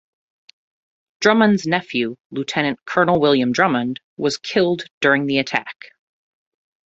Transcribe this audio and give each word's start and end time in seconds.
Drummond's 1.19 1.67
nephew, 1.67 2.17
Lieutenant 2.31 2.83
Colonel 2.85 3.19
William 3.19 3.51
Drummond, 3.51 3.99
was 4.17 4.39
killed 4.39 4.85
during 4.99 5.27
the 5.27 5.37
attack. 5.37 5.91